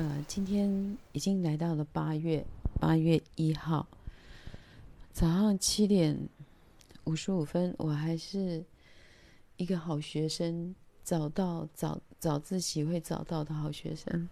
[0.00, 2.42] 呃，今天已经来到了八月
[2.80, 3.86] 八月一号
[5.12, 6.18] 早上七点
[7.04, 8.64] 五十五分，我还是
[9.58, 10.74] 一个好学生，
[11.04, 14.26] 早到早早自习会早到的好学生。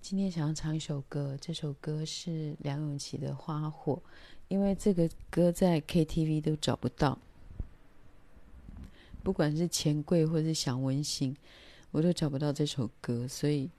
[0.00, 3.94] 今天想要唱一首歌，这首歌是梁咏琪的《花火》，
[4.46, 7.18] 因为这个歌在 KTV 都找不到，
[9.24, 11.36] 不管是钱柜或是享温馨。
[11.90, 13.70] 我都找不到这首歌，所以，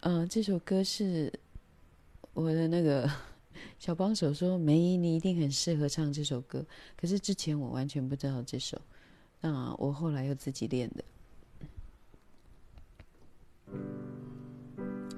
[0.00, 1.32] 嗯、这首歌是
[2.34, 3.10] 我的那个
[3.78, 6.64] 小帮手说：“梅姨，你一定很适合唱这首歌。”
[6.96, 8.80] 可是之前我完全不知道这首，
[9.40, 11.04] 那我后来又自己练的。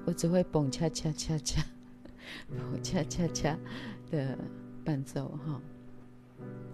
[0.05, 1.65] 我只会蹦恰恰恰恰，
[2.49, 3.57] 蹦恰恰恰
[4.09, 4.37] 的
[4.83, 5.61] 伴奏哈，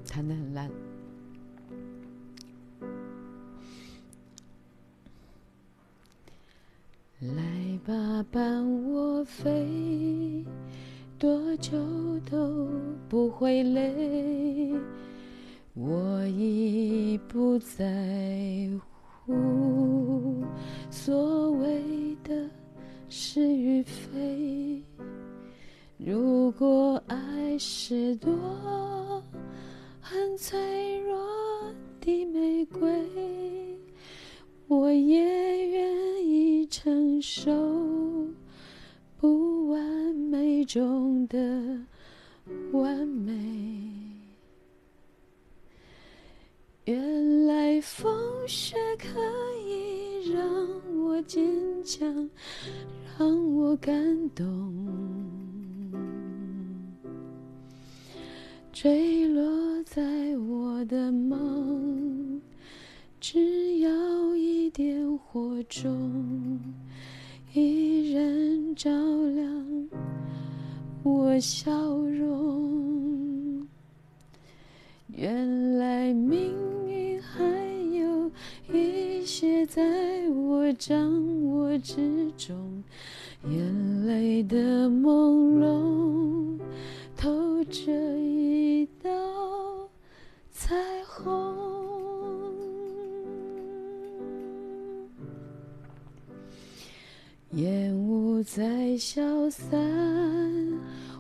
[0.05, 0.69] 弹得很烂。
[7.21, 10.43] 来吧，伴我飞，
[11.19, 11.77] 多久
[12.27, 12.67] 都
[13.07, 14.73] 不会累。
[15.75, 18.67] 我已不在
[19.23, 20.43] 乎
[20.89, 22.49] 所谓的
[23.07, 24.83] 是与非。
[25.99, 29.23] 如果爱是朵
[30.01, 31.15] 很脆弱
[31.99, 32.89] 的玫瑰，
[34.67, 36.20] 我也愿。
[36.67, 37.51] 承受
[39.17, 39.79] 不完
[40.15, 41.37] 美中的
[42.71, 43.33] 完美。
[46.85, 48.11] 原来风
[48.47, 49.19] 雪可
[49.65, 50.43] 以让
[50.97, 51.43] 我坚
[51.83, 52.29] 强，
[53.17, 54.73] 让我感动。
[58.73, 60.01] 坠落在
[60.37, 62.41] 我的梦。
[63.19, 63.91] 只要
[65.63, 66.59] 中
[67.53, 69.89] 依然，照亮
[71.03, 73.67] 我笑容。
[75.07, 76.53] 原来命
[76.87, 77.43] 运还
[77.93, 78.31] 有
[78.73, 82.83] 一些在我掌握之中，
[83.49, 86.59] 眼泪的朦胧
[87.17, 89.09] 透着一道
[90.51, 91.80] 彩虹。
[97.53, 99.77] 烟雾在消散，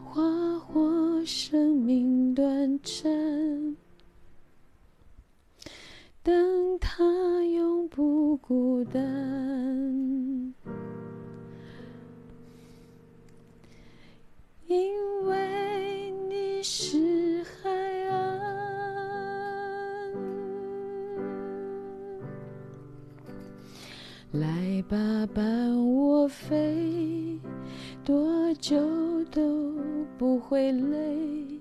[0.05, 3.75] 花火生命短暂，
[6.23, 7.03] 等它
[7.43, 10.53] 永不孤单，
[14.67, 17.69] 因为你是海
[18.07, 18.39] 岸。
[24.31, 24.47] 来
[24.83, 24.97] 吧，
[25.33, 25.43] 伴
[25.85, 27.39] 我飞，
[28.03, 28.77] 多久
[29.31, 29.75] 都
[30.17, 31.59] 不会累。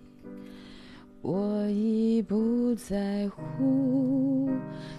[1.22, 4.48] 我已不在乎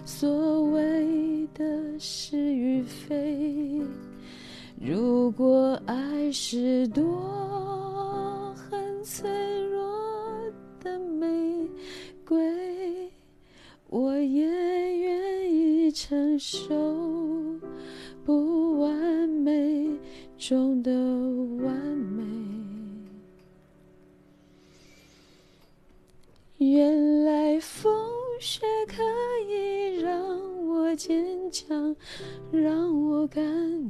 [0.04, 3.82] 所谓的是与非。
[4.80, 9.28] 如果爱是朵很脆
[9.68, 9.82] 弱
[10.80, 11.68] 的玫
[12.24, 13.10] 瑰，
[13.88, 14.46] 我也
[14.98, 17.21] 愿意承受。
[20.48, 20.90] 中的
[21.64, 22.24] 完美，
[26.58, 27.94] 原来风
[28.40, 29.04] 雪可
[29.48, 30.20] 以让
[30.66, 31.94] 我坚强，
[32.50, 33.40] 让我感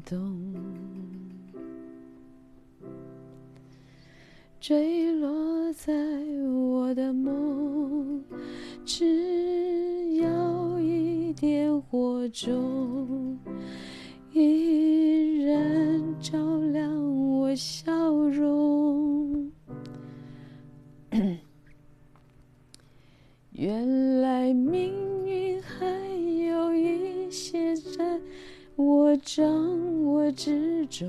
[0.02, 0.54] 动。
[4.60, 8.22] 坠落在我的梦，
[8.84, 13.01] 只要一点火种。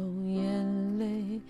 [0.03, 1.41] 用，眼泪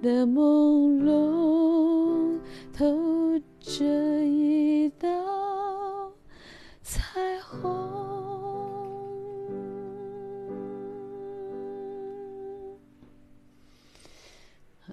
[0.00, 2.40] 的朦胧
[2.72, 6.12] 透着一道
[6.82, 7.68] 彩虹。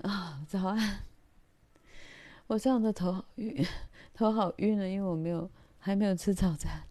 [0.04, 1.00] 啊、早安！
[2.48, 3.66] 我这样的头好晕，
[4.14, 5.50] 头好晕了，因为我没有
[5.80, 6.84] 还没有吃早餐。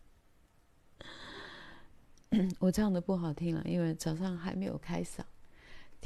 [2.58, 5.20] 我唱的不好听了，因为早上还没有开嗓，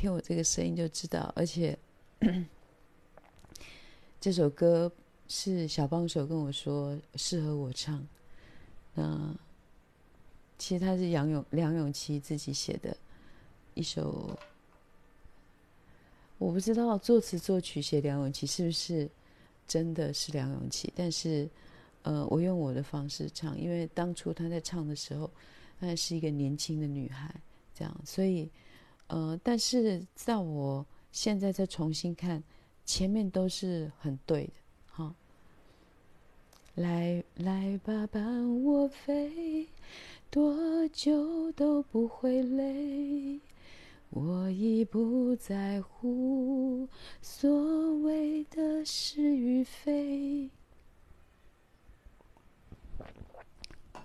[0.00, 1.30] 听我这个声音就知道。
[1.36, 1.78] 而且
[4.18, 4.90] 这首歌
[5.28, 8.02] 是小帮手跟我说适合我唱，
[8.94, 9.36] 那
[10.56, 12.96] 其实他是杨永梁咏琪自己写的，
[13.74, 14.38] 一首，
[16.38, 19.06] 我不知道作词作曲写梁咏琪是不是
[19.68, 21.46] 真的是梁咏琪，但是
[22.02, 25.30] 呃，我用我的方式唱，因为当初她在唱的时候，
[25.78, 27.34] 她是一个年轻的女孩，
[27.74, 28.50] 这样，所以
[29.10, 32.42] 呃，但是在我现在再重新看，
[32.86, 34.52] 前面都是很对的。
[34.86, 35.12] 哈
[36.76, 39.66] 来来吧，伴我飞，
[40.30, 43.40] 多久都不会累。
[44.10, 46.88] 我已不在乎
[47.20, 50.48] 所谓的是与非。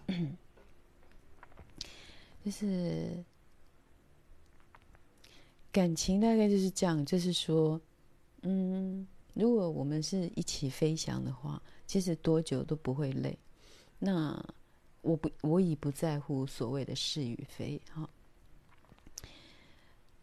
[2.43, 3.23] 就是
[5.75, 7.81] 感情大概就是这样，就是说，
[8.43, 11.61] 嗯，如果我们是一起飞翔的话。
[11.85, 13.37] 其实多久都不会累，
[13.99, 14.43] 那
[15.01, 18.09] 我不，我已不在乎所谓的是与非，哈。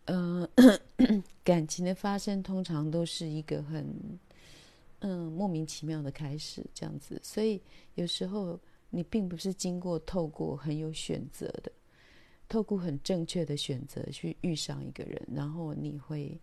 [0.06, 0.48] 呃，
[1.44, 4.18] 感情的发生通常都是一个很，
[5.00, 7.20] 嗯，莫名其妙的开始，这样子。
[7.22, 7.62] 所以
[7.94, 8.58] 有时候
[8.90, 11.70] 你并不是经过透过很有选择的，
[12.52, 16.38] 透过很正确的选择去遇上一个人，然后你会。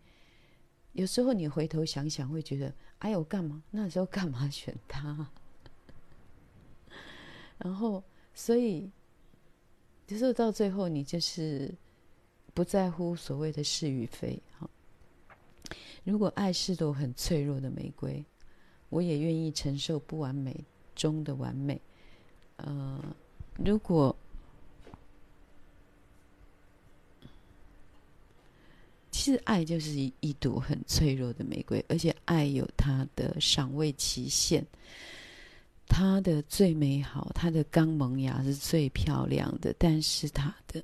[0.94, 3.62] 有时候你回头想想，会觉得，哎呦，干嘛？
[3.70, 5.30] 那时候干嘛选他？
[7.60, 8.04] 然后，
[8.34, 8.90] 所以，
[10.08, 11.72] 有时候到最后，你就是
[12.56, 14.42] 不在乎所谓的是与非。
[14.58, 14.68] 哈，
[16.04, 18.26] 如果爱是朵很脆弱的玫瑰，
[18.90, 20.66] 我也愿意承受不完美
[20.96, 21.80] 中的完美。
[22.56, 23.16] 呃，
[23.64, 24.16] 如果。
[29.32, 34.66] 实爱就是一一朵很脆弱的玫瑰，而且爱有它的赏味期限。
[35.88, 40.84] 它的最美好，它的刚萌芽是最漂亮的，但是它的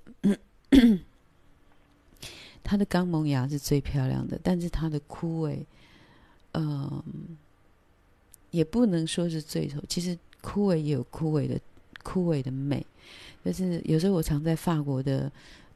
[2.63, 5.63] 它的刚萌芽是最漂亮的，但是它的枯萎，
[6.53, 7.05] 嗯、呃，
[8.51, 9.79] 也不能说是最丑。
[9.87, 11.59] 其实枯萎也有枯萎的
[12.03, 12.83] 枯萎的美，
[13.43, 15.31] 就是有时候我常在法国的，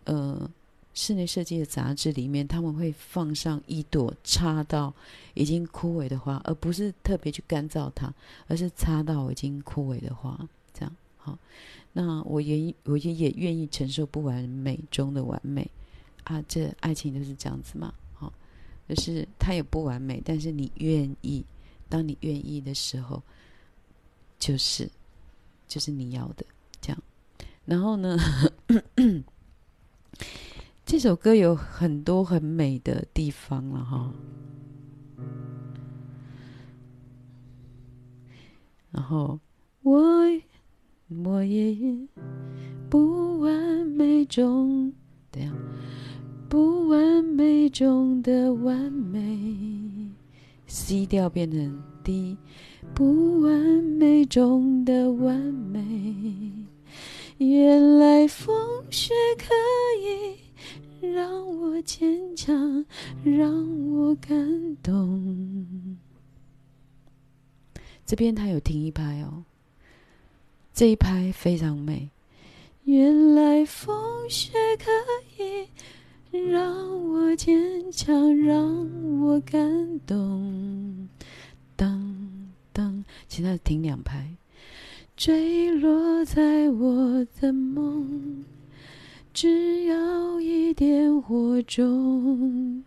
[0.06, 0.50] 呃。
[0.94, 4.94] 室内设计的杂志里面，他们会放上一朵插到
[5.34, 8.14] 已经枯萎的花，而不是特别去干燥它，
[8.48, 10.38] 而是插到已经枯萎的花。
[10.74, 11.38] 这样好，
[11.94, 15.70] 那我也我也也愿意承受不完美中的完美
[16.24, 16.44] 啊！
[16.48, 18.34] 这爱情就是这样子嘛，好，
[18.88, 21.46] 就是它也不完美，但是你愿意，
[21.88, 23.22] 当你愿意的时候，
[24.38, 24.90] 就是
[25.68, 26.46] 就是你要的
[26.82, 27.04] 这样。
[27.66, 28.18] 然后呢？
[30.92, 34.12] 这首歌有很多很美的地方了哈，
[38.90, 39.40] 然后
[39.84, 40.02] 我
[41.24, 41.78] 我也
[42.90, 43.54] 不完
[43.86, 44.92] 美中，
[45.32, 45.54] 对呀，
[46.50, 50.10] 不完美中的完美
[50.66, 52.36] ，C 调变成 D，
[52.96, 53.54] 不完
[53.84, 56.52] 美中的完美，
[57.38, 59.54] 原来风雪可
[60.04, 60.49] 以。
[61.02, 62.86] 让我坚强，
[63.24, 65.98] 让我感动。
[68.06, 69.44] 这边他有停一拍哦，
[70.74, 72.10] 这一拍非常美。
[72.86, 74.90] 原来风雪可
[75.38, 75.68] 以
[76.50, 81.08] 让我坚强，让我感动。
[81.76, 84.28] 当当，现在停两拍，
[85.16, 88.44] 坠落在我的梦。
[89.42, 92.84] 只要一点火种，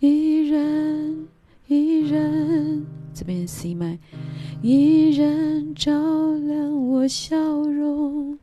[0.00, 1.26] 一人
[1.66, 3.98] 一人，这边 C 麦，
[4.60, 8.38] 一人照亮我笑容。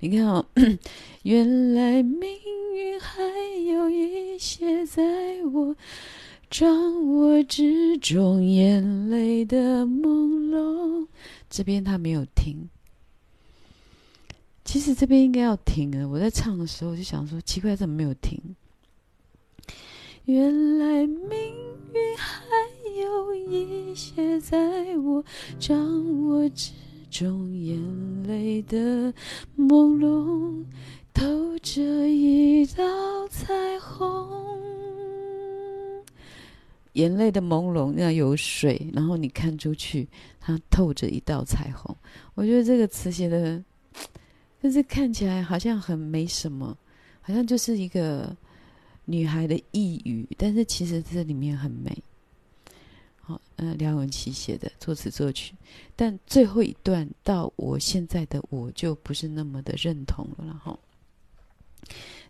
[0.00, 0.44] 你看哦，
[1.22, 2.28] 原来命
[2.74, 3.22] 运还
[3.64, 5.76] 有一些在我
[6.50, 11.06] 掌握之中，眼泪的朦胧。
[11.48, 12.68] 这边他没有停。
[14.64, 16.08] 其实这边应该要停了。
[16.08, 18.40] 我在唱的时候我就想说，奇怪，怎么没有停？
[20.24, 21.30] 原来命
[21.92, 22.32] 运还
[23.00, 25.22] 有一些在我
[25.58, 25.76] 掌
[26.28, 26.70] 握之
[27.10, 27.76] 中，眼
[28.22, 29.12] 泪的
[29.58, 30.64] 朦胧
[31.12, 34.62] 透着一道彩虹。
[36.92, 40.08] 眼泪的朦胧，那有水，然后你看出去，
[40.40, 41.94] 它透着一道彩虹。
[42.34, 43.62] 我觉得这个词写的。
[44.62, 46.78] 但是看起来好像很没什么，
[47.20, 48.34] 好像就是一个
[49.04, 52.00] 女孩的抑郁，但是其实这里面很美。
[53.20, 55.54] 好，呃，梁咏琪写的作词作曲，
[55.96, 60.78] 但最后一段到我现在的我就不是那么的认同了，哈。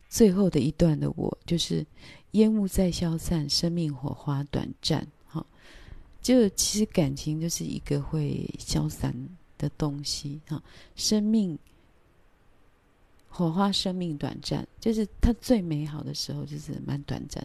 [0.09, 1.85] 最后的一段的我，就是
[2.33, 5.07] 烟雾在消散，生命火花短暂。
[5.27, 5.45] 哈，
[6.23, 9.15] 就其实感情就是一个会消散
[9.57, 10.41] 的东西。
[10.47, 10.63] 哈，
[10.95, 11.59] 生命
[13.35, 17.43] 火花，生命短暂，就是它最美好的时候，就是蛮短暂。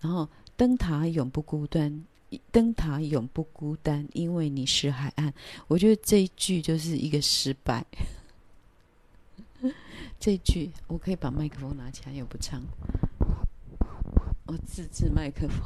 [0.00, 2.02] 然后灯塔永不孤单，
[2.50, 5.34] 灯塔永不孤单，因为你是海岸。
[5.66, 7.84] 我觉得这一句就是一个失败。
[10.18, 12.62] 这句我可以把麦克风拿起来，又不唱。
[14.46, 15.60] 我自制麦克风，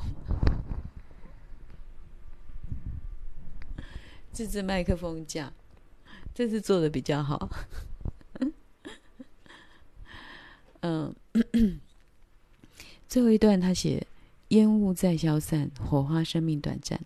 [4.32, 5.52] 自制麦克风架，
[6.34, 7.48] 这次做的比较好。
[10.82, 11.12] 嗯，
[13.08, 14.06] 最后一段他写：
[14.48, 17.00] 烟雾在消散，火花生命短暂，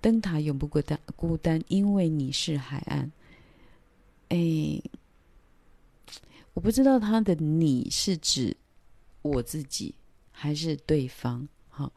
[0.00, 3.10] 灯塔永不孤单，孤单，因为你是海岸。
[4.28, 4.80] 哎。
[6.54, 8.54] 我不知道他的“你”是指
[9.22, 9.94] 我自己
[10.30, 11.48] 还是对方。
[11.70, 11.90] 好，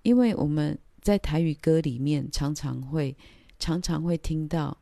[0.00, 3.14] 因为我们在台语歌里面常常会
[3.58, 4.78] 常常会听到，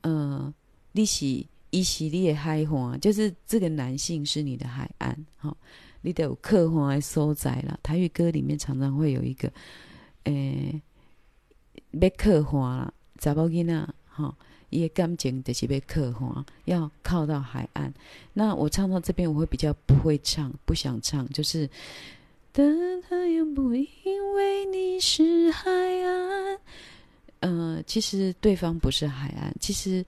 [0.00, 0.54] 呃，
[0.92, 5.26] 你是伊是你的海岸，就是这个男性是你的海岸。
[5.36, 5.56] 好，
[6.02, 7.80] 你得有客户来收载了。
[7.82, 9.52] 台语歌里面常常会有一个，
[10.24, 10.80] 诶，
[11.90, 14.32] 要客户啦，查某囡仔，哈。
[14.70, 17.92] 一个感情就是被刻画，要靠到海岸。
[18.32, 21.68] 那我唱到这边，我会比较不会唱，不想唱，就是。
[22.52, 26.58] 但他也不因为你是海岸。
[27.40, 29.54] 呃，其实对方不是海岸。
[29.60, 30.02] 其实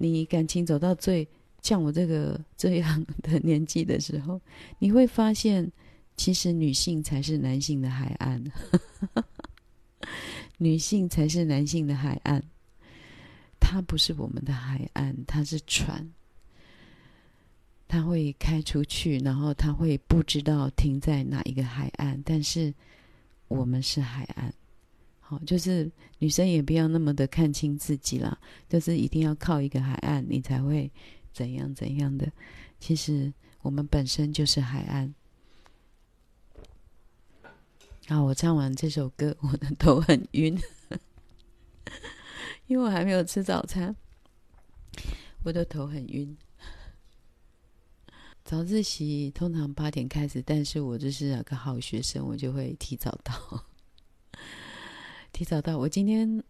[0.00, 1.26] 你感情走到最
[1.60, 4.40] 像我这个 这样的年纪的时候，
[4.78, 5.70] 你会发现，
[6.16, 8.42] 其实女性才是男性的海岸。
[10.58, 12.42] 女性才是男性的海岸。
[13.60, 16.08] 它不是我们的海岸，它是船，
[17.86, 22.72] 它会开出去，然后它会不知道停在哪一个海岸，但是
[23.48, 24.54] 我们是海岸。
[25.28, 30.90] 好，就是女生也不要那么的看清自己啦，就是一定要靠一个海岸，你才会
[31.34, 32.32] 怎样怎样的。
[32.80, 33.30] 其实
[33.60, 35.14] 我们本身就是海岸。
[38.06, 40.58] 好，我唱完这首歌，我的头很晕。
[42.66, 43.94] 因为我还没有吃早餐，
[45.42, 46.34] 我的头很晕。
[48.46, 53.62] 早自习通常八点开始，但是我就是有个好学生，我就会提早到。
[55.38, 56.42] 提早到，我今天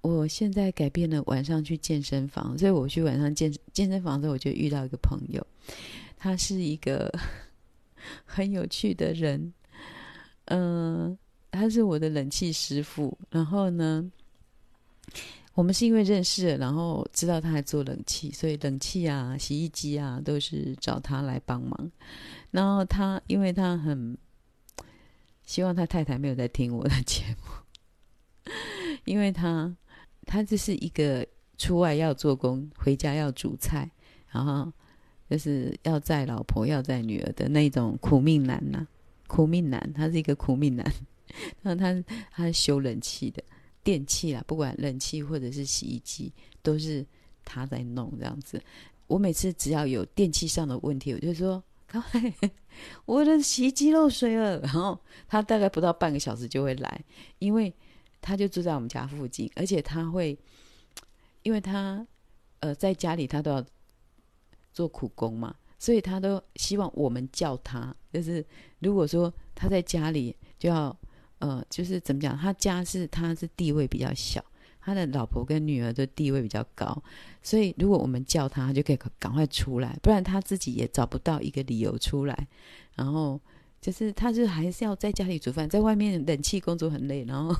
[0.00, 5.46] 我现在改变了晚上去健身房，所以我去晚上健健身房的时候，我就遇到一个朋友，
[6.16, 7.12] 他是一个
[8.24, 9.52] 很有趣的人，
[10.46, 11.14] 嗯、
[11.50, 14.10] 他是我的冷气师傅，然后呢。
[15.52, 21.90] 我们是因为认识，然后知道他还做冷气，所以冷气啊、洗衣机啊都是找他来帮忙。
[22.50, 24.16] 然后他，因为他很
[25.44, 27.50] 希望他太太没有在听我的节目，
[29.04, 29.74] 因为他
[30.26, 31.26] 他就是一个
[31.58, 33.90] 出外要做工，回家要煮菜，
[34.28, 34.72] 然后
[35.28, 38.86] 就是要载老婆、要载女儿的那种苦命男呐、
[39.26, 40.92] 苦命男，他是一个苦命男。
[41.62, 43.42] 然后他他修冷气的。
[43.82, 46.30] 电器啦，不管冷气或者是洗衣机，
[46.62, 47.04] 都是
[47.46, 48.62] 他在弄这样子。
[49.06, 51.64] 我每次只要有电器上的问题，我就说：“，
[53.06, 57.02] 我的洗衣机漏水了。”然后他大概不到半个小时就会来，
[57.38, 57.72] 因为
[58.20, 60.38] 他就住在我们家附近，而且他会，
[61.42, 62.06] 因为他
[62.60, 63.64] 呃在家里他都要
[64.72, 67.94] 做苦工嘛，所以他都希望我们叫他。
[68.12, 68.44] 就是
[68.80, 70.96] 如果说他在家里就要。
[71.40, 72.36] 呃，就是怎么讲？
[72.36, 74.44] 他家是他是地位比较小，
[74.78, 77.02] 他的老婆跟女儿的地位比较高，
[77.42, 82.46] 所以如果我们叫他，他就可以赶快出来，不然他自己也找不到一个理由出来。
[82.94, 83.40] 然后
[83.80, 87.58] 就是，他就还是要在家里煮饭，在外面冷气工作很累，然后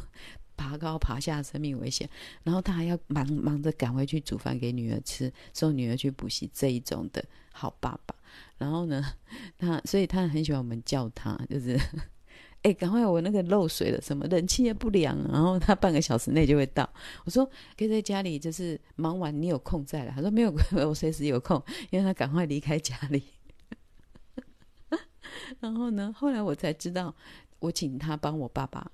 [0.60, 2.06] 爬高爬下，生命危险，
[2.42, 8.14] 然后他还要忙忙着赶回去煮饭给女儿吃，送女儿去补习这一种的好爸爸。
[8.58, 9.02] 然后呢，
[9.56, 11.80] 他所以他很喜欢我们叫他，就是。
[12.62, 13.06] 哎，赶快！
[13.06, 16.86] 我那个漏水了，什么冷气也不凉，然后他半个小时内就会到。
[17.24, 17.42] 我说
[17.74, 20.12] 可以在家里，就是忙完你有空再来。
[20.12, 20.52] 他说没有，
[20.86, 23.22] 我随时有空，因为他赶快离开家里。
[25.60, 27.14] 然后呢，后来我才知道，
[27.60, 28.92] 我请他帮我爸爸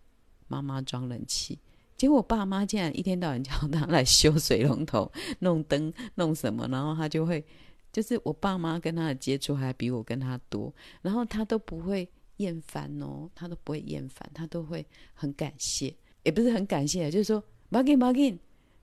[0.49, 1.59] 妈妈装冷气，
[1.97, 5.11] 结果我爸妈竟然一天到晚叫他来修水龙头、
[5.41, 7.45] 弄灯、弄什么，然后他就会，
[7.93, 10.73] 就是我爸妈跟他的接触还比我跟他多，
[11.03, 12.09] 然后他都不会。
[12.38, 18.38] 厌烦哦，他都不会厌烦，他都会很感谢，也不是很感谢，就是说，马给马给，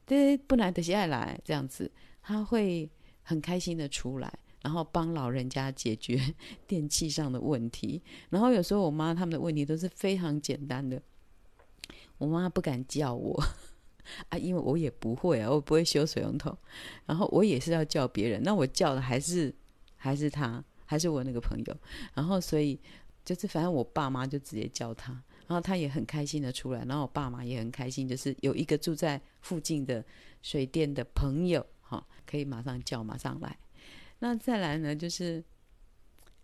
[0.07, 1.91] 对，不来的下来这样子，
[2.23, 2.89] 他会
[3.21, 6.19] 很开心的出来，然后帮老人家解决
[6.65, 8.01] 电器上的问题。
[8.31, 10.99] 然后有时候我妈他们的问题都是非常简单的，
[12.23, 13.43] 我妈不敢叫我
[14.29, 16.57] 啊，因为我也不会啊，我不会修水龙头。
[17.05, 19.53] 然后我也是要叫别人，那我叫的还是
[19.97, 21.77] 还是他，还是我那个朋友。
[22.13, 22.79] 然后所以
[23.25, 25.11] 就是反正我爸妈就直接叫他。
[25.45, 30.03] 然后他也很开心的出来，然后我爸妈也很开心，就是有一个住在附近的
[30.41, 33.59] 水电的朋友，哈，可以马上叫，马上来。
[34.19, 35.43] 那再来呢，就是，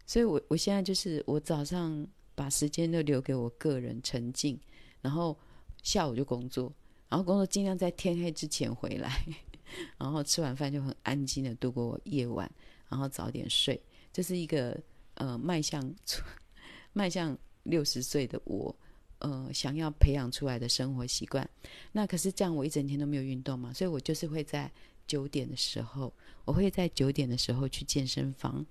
[0.05, 2.05] 所以我我现在就是我早上
[2.35, 4.59] 把时间都留给我个人沉静，
[5.01, 5.35] 然后
[5.83, 6.71] 下午就工作，
[7.07, 9.23] 然后工作尽量在天黑之前回来，
[9.97, 12.49] 然后吃完饭就很安静的度过夜晚，
[12.89, 13.81] 然后早点睡。
[14.11, 14.79] 这是一个
[15.15, 15.93] 呃迈向
[16.93, 18.75] 迈向六十岁的我。
[19.21, 21.45] 呃，想要培养出来的生活习惯，
[21.91, 24.71] 那可是这样，我一整天都没有运动嘛，所以我就是会在
[25.07, 26.13] 九点的时候，
[26.45, 28.65] 我会在九点的时候去健身房，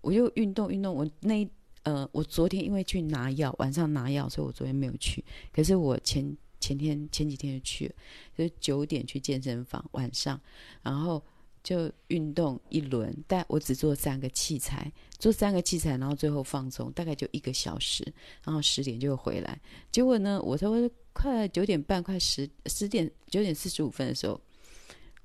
[0.00, 0.94] 我就运动运动。
[0.94, 1.46] 我那
[1.82, 5.24] 呃，我昨天因为去拿药，晚上拿药，所以我昨天没有去。
[5.52, 7.94] 可是我前前天前几天就去了，
[8.36, 10.40] 就九点去健身房，晚上，
[10.82, 11.22] 然后。
[11.60, 18.02] 就运动一轮，但我只做三个器材，做三个器材，然后最后放松，大概就一个小时，
[18.42, 19.60] 然后十点就回来。
[19.90, 24.40] 结果呢，我差不多快九点半，快十十点九点四十五分的时候，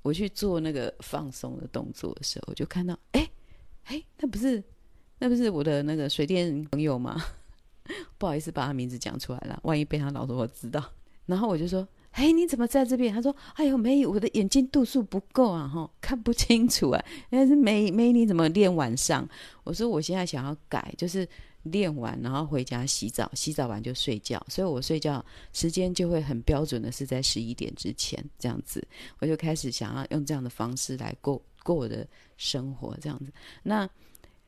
[0.02, 3.30] 我去做那个放松的动作的时候，我就看到，哎
[3.84, 4.62] 哎，那不是
[5.18, 7.20] 那不是我的那个水电朋友吗？
[8.18, 10.84] 不好意思把他名字讲出来了，万一被他老婆知道。
[11.26, 11.86] 然后我就说。
[12.14, 13.12] 哎，你怎么在这边？
[13.12, 19.28] 他说：“哎呦，梅姨，我的眼睛度数不够啊，哈，看不清楚啊。”但是梅梅，你怎么练晚上？
[19.64, 21.28] 我说：“我现在想要改，就是
[21.64, 28.86] 练完然后回家洗澡，洗澡完就睡觉，所以我睡觉时间就会很标准的是在十一点之前这样子。
[29.18, 32.06] 我就开始想要用这样的方式来过过我的
[32.36, 33.32] 生活，这样子。
[33.64, 33.90] 那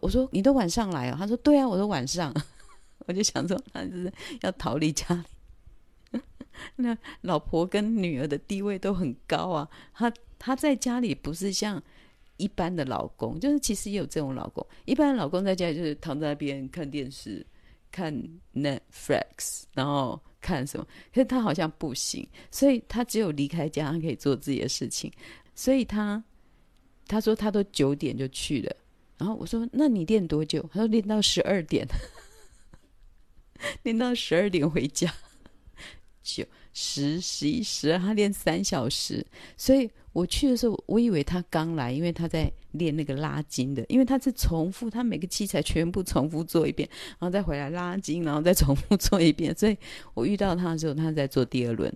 [0.06, 1.16] 我说你都晚上来哦？
[1.18, 2.32] 他说对啊，我说晚上。
[3.08, 5.04] 我就想说，他就是要逃离家
[6.12, 6.20] 里。
[6.76, 11.82] ”那老婆跟女儿的地位都很高啊，他他在家里不是像
[12.36, 14.64] 一般的老公，就是其实也有这种老公。
[14.84, 17.44] 一般的老公在家里就是躺在那边看电视，
[17.90, 18.14] 看
[18.54, 20.86] Netflix，然后看什么。
[21.12, 25.12] 可是他好像不行，所以他只有离开家，他可以做自己的事情。
[25.56, 26.22] 所以他
[27.08, 28.76] 他说他都九点就去了，
[29.18, 30.62] 然后我说那你练多久？
[30.72, 31.86] 他说练到十二点，
[33.82, 35.12] 练到十二点回家。
[36.22, 39.24] 九十十一十二，他练三小时，
[39.56, 49.78] 所以我去的时候，我以为他刚来，因为他在练那个拉筋的，因为他是重复，他每个器材全部重复做一遍，然后再回来拉筋，然后再重复做一遍，所以
[50.14, 51.94] 我遇到他的时候，他在做第二轮，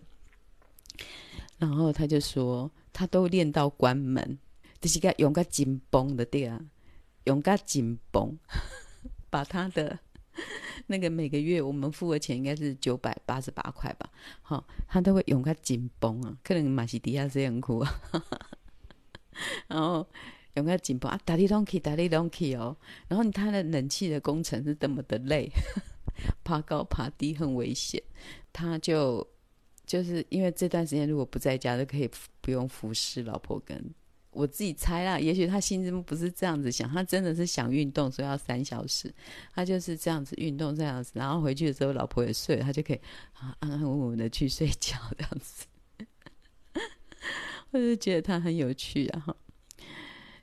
[1.58, 4.38] 然后他就说他都练到关门，
[4.80, 6.60] 就是个用个紧绷的对啊，
[7.24, 8.38] 用个紧绷，
[9.30, 9.98] 把他的。
[10.86, 14.08] 那个每个月我们付的钱应该是九百八十八块吧，
[14.40, 18.00] 好，他都会用个紧绷啊，可能马西迪亚这样哭啊，
[19.68, 20.06] 然后
[20.54, 22.74] 用个紧绷啊，打理东西，打理东西哦，
[23.08, 25.50] 然后他的冷气的工程是这么的累，
[26.42, 28.02] 爬高爬低很危险，
[28.52, 29.26] 他就
[29.84, 32.08] 就是因为这段时间如果不在家，就可以
[32.40, 33.92] 不用服侍老婆跟。
[34.32, 39.12] 我自己猜啦，也许他心中不是这样子想，他真的是想运动，所以要三小时，
[39.52, 43.00] 他就是这样子运动这样子，然后回去的时候老婆也睡了，他就可以
[43.32, 45.66] 啊安安稳稳的去睡觉这样子。
[47.72, 49.36] 我就觉得他很有趣啊，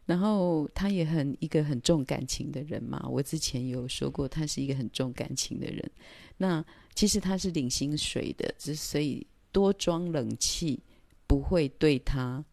[0.05, 5.91] 然后他也很一个很重感情的人嘛，我之前有说过，他是一个很重感情的人。
[6.37, 10.81] 那其实他是领薪水的，之所以多装冷气
[11.25, 12.43] 不会对他。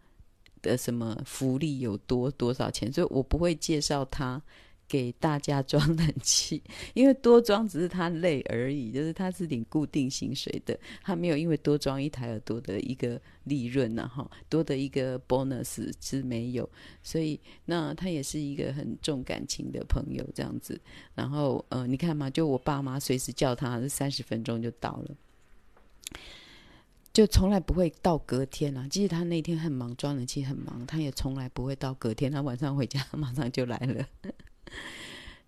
[0.64, 2.90] 的什么福利有多多少钱？
[2.90, 4.42] 所以我不会介绍他
[4.88, 6.62] 给大家装冷气，
[6.94, 16.68] 因为多装只是他累而已，就是他是领固定薪水的，他没有因为多装一台而多的一个利润呢，哈，多的一个 bonus 是没有，
[17.02, 20.80] 所以那他也是一个很重感情的朋友这样子。
[21.14, 25.10] 然后呃，你看嘛，就我爸妈随时叫他，是三十分钟就到了。
[27.14, 32.30] 就从来不会到隔天啊，即使他那天很忙，装冷气很忙，他也从来不会到隔天。
[32.30, 34.04] 他晚上回家马上就来了。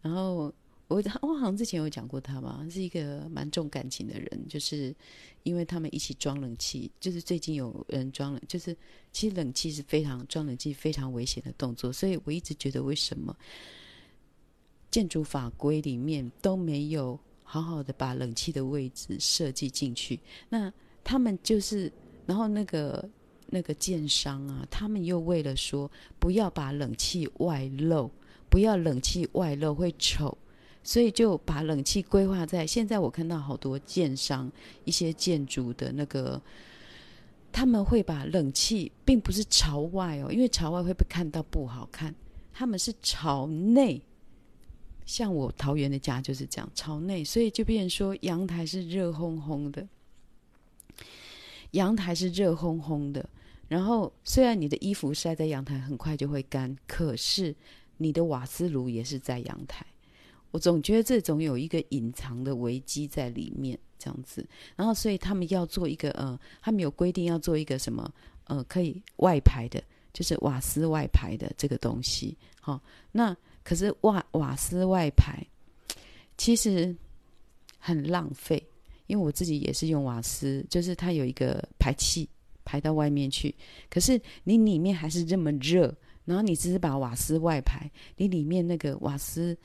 [0.00, 0.54] 然后
[0.86, 4.94] 我我好像之前有讲过他吧，是一个蛮重感情的人，就是
[5.42, 8.74] 因为他们一起装冷气，就是最近有人装了，就是
[9.12, 13.36] 其实冷气是非常装冷气非常危险的动作，所以我一直觉得为什么
[14.88, 20.20] 建筑法规里面都没有好好的把冷气的位置设计进去？
[20.48, 20.72] 那
[21.08, 21.92] 他们就是，
[22.26, 23.08] 然后那个
[23.46, 25.88] 那个建商啊，他们又为了说
[26.18, 28.10] 不要把冷气外露，
[28.50, 30.36] 不要冷气外露会丑，
[30.82, 32.66] 所以就把冷气规划在。
[32.66, 34.50] 现在我看到好多建商
[34.84, 36.42] 一些建筑的那个，
[37.52, 42.12] 他们会把冷气并不是朝外哦，因为朝外会被看到不好看，
[42.52, 44.02] 他们是朝内。
[45.04, 49.86] 像我桃园的家就是这样朝内，所以就变成说阳台是热烘烘的。
[51.72, 53.28] 阳台是热烘烘的，
[53.68, 57.54] 然后虽然你的衣服晒在阳台很快就会干，可是
[57.96, 59.84] 你的瓦斯炉也是在阳台。
[60.52, 64.46] 我总觉得这种有一个隐藏的危机在里面，这样子。
[64.74, 68.10] 然后所以他们要做一个呃，他们有规定要做一个什么
[68.44, 69.82] 呃，可以外排的，
[70.14, 72.34] 就是瓦斯外排的这个东西。
[72.60, 72.80] 好、
[73.12, 75.46] 那可是瓦瓦斯外排
[76.38, 76.94] 其实
[77.78, 78.64] 很浪费。
[79.06, 82.28] 因为我自己也是用瓦斯，就是它有一个排气
[82.64, 83.54] 排到外面去，
[83.88, 89.56] 可是你里面还是这么热，然后你只是把瓦斯外排，你里面那个瓦斯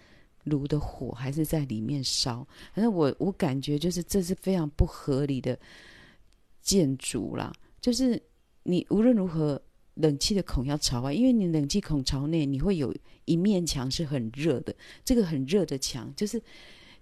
[0.44, 2.48] 炉的火还是在里面烧。
[2.74, 5.58] 反正我我感觉就是这是非常不合理的
[6.62, 8.22] 建筑啦，就是
[8.64, 9.60] 你无论如何
[9.96, 14.74] 冷气的孔要朝外，因为你冷气孔朝内，你会有一面墙是很热的，
[15.04, 16.42] 这个很热的墙就是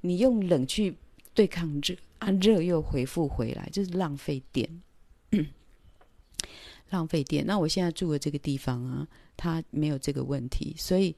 [0.01, 0.95] 你用冷去
[1.39, 1.95] 对抗热。
[2.17, 4.69] 啊，热又回复回来，就是浪费电，
[6.91, 7.45] 浪费电。
[7.45, 11.15] 那我现在住的这个地方啊，它没有这个问题，所以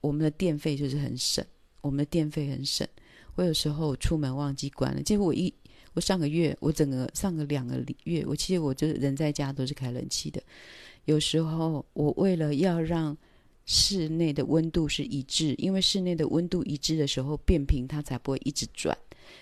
[0.00, 1.44] 我们的电费就是很省。
[1.82, 2.88] 我们的电费很省。
[3.34, 5.52] 我有时候出门忘记关了，结果我一
[5.92, 10.42] 我上个月我整个上个两个月，我其实我就是人在家都是开冷气的。
[11.04, 13.14] 有时候我为了要让
[13.72, 18.98] 室内的温度是一致，因为室内的温度一致的时候，变频它才不会一直转。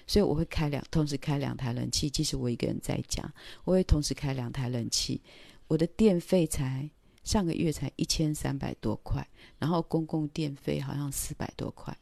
[0.07, 2.11] 所以我会开两，同时开两台冷气。
[2.11, 3.25] 即使我一个人在家，
[3.65, 5.19] 我会同时开两台冷气。
[5.67, 6.87] 我的电费才
[7.25, 9.27] 上个月才一千三百多块，
[9.59, 11.97] 然后公共电费好像四百多块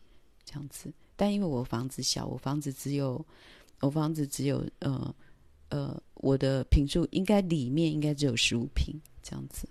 [0.45, 0.93] 这样子。
[1.15, 3.25] 但因为我房子小，我房子只有
[3.79, 5.15] 我房子只有呃
[5.69, 9.69] 呃，我的坪数应该里面应该只有十五坪这样子。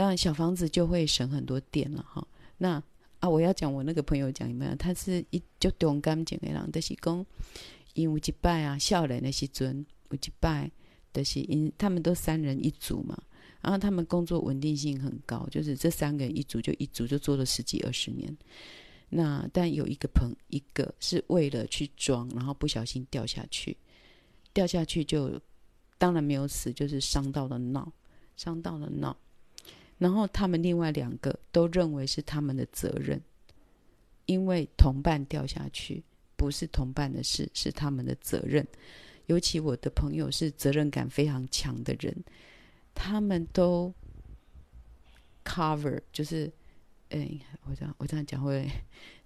[0.00, 2.26] 当然小房子就会省很多电了哈。
[2.56, 2.82] 那。
[3.20, 3.28] 啊！
[3.28, 4.74] 我要讲我那个朋友讲有没有？
[4.76, 7.26] 他是一就懂感情的人，就是讲
[7.92, 10.70] 因为一拜啊，少年的时阵有一拜，
[11.12, 13.22] 就是因他们都三人一组嘛，
[13.60, 18.34] 然后他们工作稳定性很高，就是这三个人一组就一组就做了十几二十年。
[19.10, 23.76] 那但有一个朋一个是为了去装，然后不小心掉下去，
[24.54, 25.38] 掉下去就
[25.98, 27.92] 当然没有死，就是伤到了脑，
[28.34, 29.14] 伤到了脑。
[30.00, 33.20] 然后他们另外两个都认为是他们的责任，
[34.24, 36.02] 因为同伴掉下去
[36.36, 38.66] 不是同伴的事，是他们的责任。
[39.26, 42.16] 尤其我的朋友是责任感非常强的人，
[42.94, 43.92] 他们都
[45.44, 46.50] cover，就是，
[47.10, 48.66] 哎，我这样我这样讲会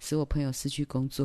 [0.00, 1.24] 使我朋友失去工作。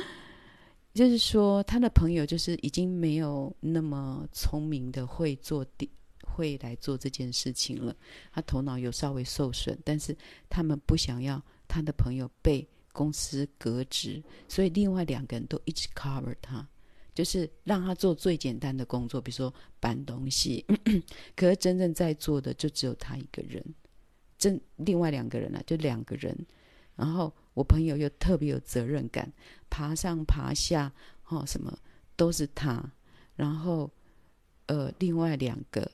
[0.92, 5.64] 就是说，他的朋友就是已经没有那么聪明的会做。
[6.38, 7.94] 会来做这件事情了，
[8.32, 10.16] 他头脑有稍微受损，但是
[10.48, 16.64] 他们不想要他的朋友被公司革职，所以另外两个人都一直 cover 他，
[17.12, 20.64] 就是让他做最简单的工作，比如说搬东西。
[21.34, 23.64] 可是真正在做的就只有他一个人，
[24.38, 26.46] 真另外两个人呢、啊，就两个人。
[26.94, 29.32] 然后我朋友又特别有责任感，
[29.68, 30.92] 爬上爬下，
[31.28, 31.76] 哦，什么
[32.16, 32.92] 都是他。
[33.36, 33.90] 然后
[34.66, 35.88] 呃，另外两个。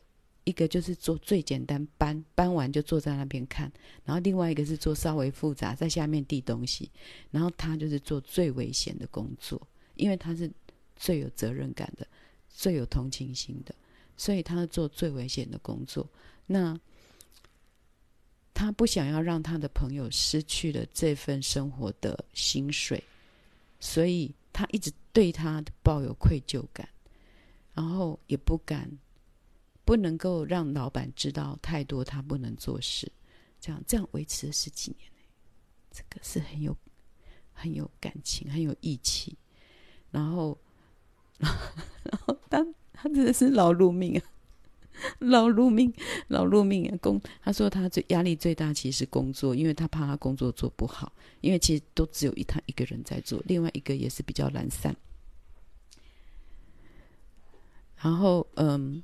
[0.44, 3.72] 一个就是做最简单搬搬完就坐在那边看，
[4.04, 6.90] 然后另外一个是做稍微复杂，在下面递东西，
[7.30, 9.60] 然后他就是做最危险的工作，
[9.96, 10.50] 因为他是
[10.96, 12.06] 最有责任感的、
[12.48, 13.74] 最有同情心的，
[14.18, 16.06] 所以他做最危险的工作。
[16.46, 16.78] 那
[18.52, 23.02] 他不想要让他的朋友失去了这份生活的薪水，
[23.80, 26.86] 所以他一直对他抱有愧疚感，
[27.72, 28.90] 然后也不敢。
[29.84, 33.10] 不能够让老板知道太多，他不能做事，
[33.60, 35.10] 这样这样维持了十几年，
[35.90, 36.74] 这个是很有
[37.52, 39.36] 很有感情、很有义气。
[40.10, 40.56] 然后，
[41.38, 44.22] 然后他他真的是劳碌命啊，
[45.20, 45.92] 劳碌命，
[46.28, 46.96] 劳碌命啊！
[47.02, 54.96] 工他说他最压力最大，其实是工作，因为他怕他工作做不好，因为其实都只有一他一个人在做，另外一个也是比较懒散。
[57.96, 59.02] 然后，嗯。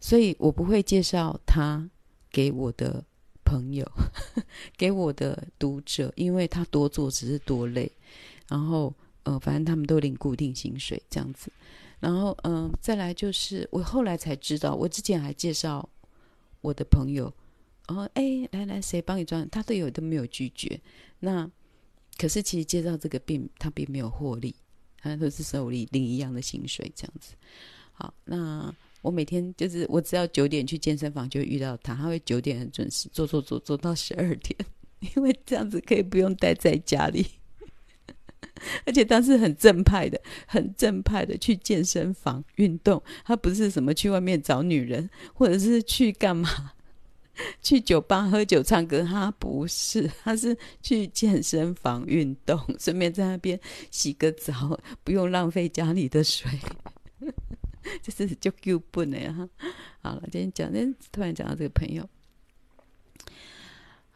[0.00, 1.88] 所以我不会介绍他
[2.30, 3.04] 给我的
[3.44, 3.86] 朋友，
[4.76, 7.90] 给我的读者，因为他多做只是多累。
[8.48, 8.92] 然后，
[9.24, 11.52] 呃，反正他们都领固定薪水这样子。
[12.00, 15.88] 然后嗯，再来就是我后来才知道，我之前还介绍
[16.62, 17.32] 我的朋友，
[17.86, 19.46] 然后，哎，来来，谁帮你装？
[19.50, 20.80] 他都有都没有拒绝。
[21.18, 21.48] 那
[22.16, 24.54] 可是其实介绍这个并他并没有获利，
[24.98, 27.34] 他都是手里领一样的薪水这样子。
[27.92, 34.56] 好，那我每天就是我只要九点去健身房就会遇到他，他会九点很准时做做做做到十二点，
[35.16, 37.26] 因为这样子可以不用待在家里。
[38.84, 43.02] 而且他是很正派的，很正派的去健身房运动。
[43.24, 46.72] 他不是什么去外面找女人，或者是去干嘛，
[47.62, 49.02] 去酒吧喝酒唱歌。
[49.02, 53.58] 他不是，他是去健身房运动，顺便在那边
[53.90, 56.50] 洗个澡，不用浪费家里的水。
[58.02, 59.48] 这是就够笨的哈。
[60.02, 62.08] 好了，今天讲，今天突然讲到这个朋友。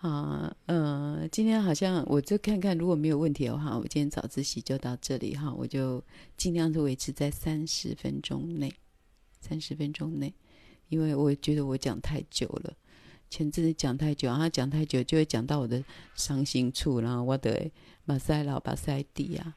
[0.00, 6.04] 啊，呃，今天好像我就看看，如果没有问题的话，我今天早自习就到这里哈，我就
[6.36, 8.70] 尽量是维持在三十分钟内，
[9.40, 10.34] 三十分钟内，
[10.88, 12.74] 因为我觉得我讲太久了，
[13.30, 15.82] 前阵子讲太久，然后讲太久就会讲到我的
[16.14, 17.70] 伤心处，然后我的
[18.04, 19.56] 马赛老马赛弟啊，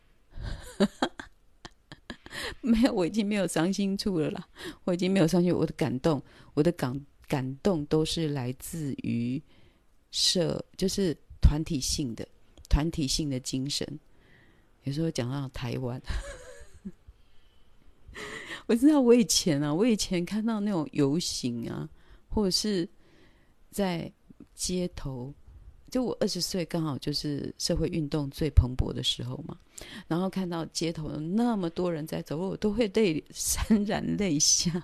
[2.61, 4.47] 没有，我已经没有伤心处了啦，
[4.83, 6.21] 我已经没有伤心，我的感动，
[6.53, 9.41] 我的感感动都是来自于。
[10.09, 12.25] 社就是团体性的，
[12.69, 13.85] 团体性的精神。
[14.83, 16.01] 有时候讲到台湾，
[18.67, 21.87] 我知道我以前啊，我以前看到那种游行啊，
[22.29, 22.87] 或者是
[23.69, 24.11] 在
[24.55, 25.31] 街头，
[25.89, 29.57] 就我二十岁刚好就是社会运动最蓬勃的时候嘛，
[30.07, 34.83] 然后看到街头有那么多人在走，我都会泪 潸然泪下。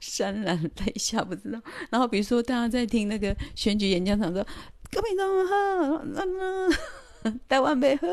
[0.00, 1.62] 潸然泪下，不知道。
[1.88, 4.44] 然后比如说，大家在听那个选举演讲场说
[4.90, 8.06] “革命党好，台湾没好，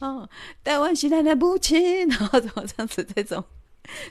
[0.00, 0.28] 哦，
[0.62, 3.02] 台湾是咱的母亲”，然后怎么这样子？
[3.14, 3.42] 这种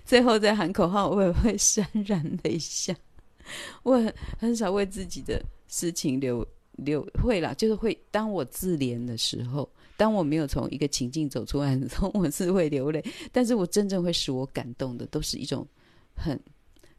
[0.04, 2.96] 最后在喊口号，我也会潸然泪下。
[3.84, 5.40] 我很很少为自己的
[5.76, 13.04] 事情流流会啦，就是会当我自怜的时候，当我没有从一个情境走出来的时候， 我是会流泪。
[13.32, 15.68] 但是我真正会使我感动的，都是一种
[16.16, 16.40] 很。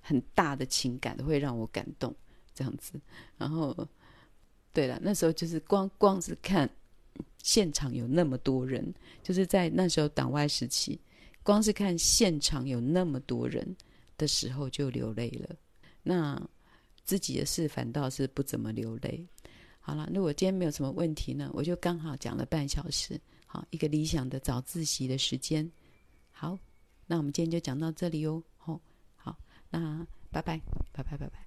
[0.09, 2.15] 很大的情感会让我感动，
[2.55, 2.93] 这样子。
[3.37, 3.77] 然后，
[4.73, 6.71] 对了，那时候就是光光是看
[7.43, 11.01] 现场有那么多人，就是在那时候党外时期，
[11.43, 13.77] 光是看现场有那么多人
[14.17, 15.57] 的时候就流泪了。
[16.05, 16.41] 那
[17.07, 19.27] 自己的事反倒是不怎么流泪。
[19.79, 25.71] 好了，那我今天没有什么问题呢，我就刚好讲了半小时，好，一个理想的早自习的时间。
[26.31, 26.59] 好，
[27.07, 28.79] 那我们今天就讲到这里哟哦。
[29.71, 30.61] 那拜拜，
[30.93, 31.46] 拜拜，拜拜。